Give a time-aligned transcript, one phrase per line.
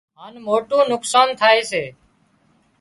[0.17, 1.83] هانَ موٽُون نقصان ٿائي سي